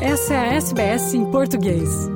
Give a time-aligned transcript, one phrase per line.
[0.00, 2.06] Essa é a SBS em português.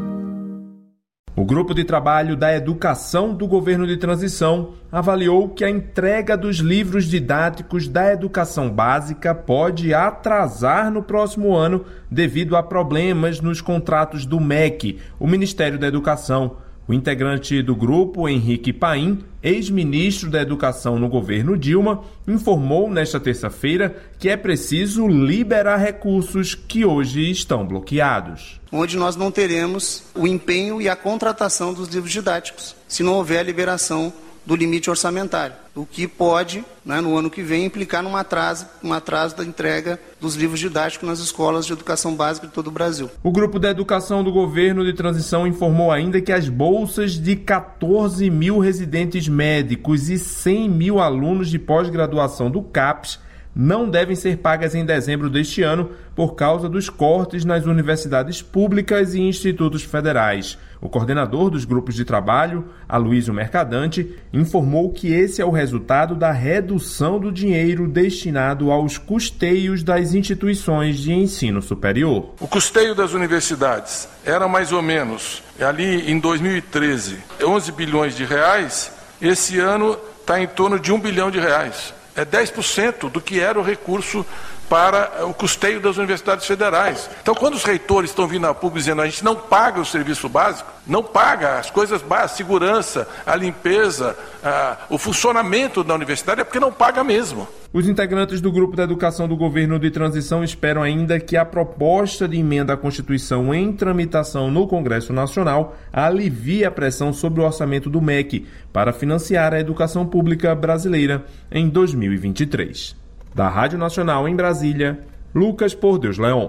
[1.34, 6.58] O grupo de trabalho da educação do governo de transição avaliou que a entrega dos
[6.58, 14.26] livros didáticos da educação básica pode atrasar no próximo ano devido a problemas nos contratos
[14.26, 16.58] do MEC, o Ministério da Educação.
[16.90, 23.94] O integrante do grupo, Henrique Paim, ex-ministro da Educação no governo Dilma, informou nesta terça-feira
[24.18, 28.60] que é preciso liberar recursos que hoje estão bloqueados.
[28.72, 33.38] Onde nós não teremos o empenho e a contratação dos livros didáticos, se não houver
[33.38, 34.12] a liberação
[34.50, 38.92] do limite orçamentário, o que pode, né, no ano que vem, implicar num atraso, um
[38.92, 43.08] atraso da entrega dos livros didáticos nas escolas de educação básica de todo o Brasil.
[43.22, 48.28] O grupo da educação do governo de transição informou ainda que as bolsas de 14
[48.28, 53.20] mil residentes médicos e 100 mil alunos de pós-graduação do CAPES
[53.54, 59.14] não devem ser pagas em dezembro deste ano por causa dos cortes nas universidades públicas
[59.14, 60.58] e institutos federais.
[60.80, 66.32] O coordenador dos grupos de trabalho, Aloysio Mercadante, informou que esse é o resultado da
[66.32, 72.34] redução do dinheiro destinado aos custeios das instituições de ensino superior.
[72.40, 78.92] O custeio das universidades era mais ou menos, ali em 2013, 11 bilhões de reais,
[79.20, 83.58] esse ano está em torno de 1 bilhão de reais é 10% do que era
[83.58, 84.24] o recurso
[84.68, 87.10] para o custeio das universidades federais.
[87.20, 90.28] Então, quando os reitores estão vindo a público dizendo a gente não paga o serviço
[90.28, 96.40] básico, não paga as coisas básicas, a segurança, a limpeza, a, o funcionamento da universidade,
[96.40, 97.48] é porque não paga mesmo.
[97.72, 102.26] Os integrantes do grupo da educação do governo de transição esperam ainda que a proposta
[102.26, 107.88] de emenda à Constituição em tramitação no Congresso Nacional alivie a pressão sobre o orçamento
[107.88, 112.96] do MEC para financiar a educação pública brasileira em 2023.
[113.32, 114.98] Da Rádio Nacional em Brasília,
[115.32, 116.48] Lucas Por Deus Leon.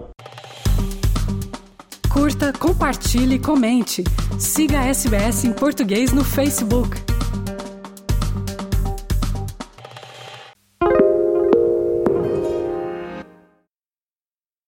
[2.10, 4.04] Curta, compartilhe, comente.
[4.40, 7.11] Siga a SBS em português no Facebook.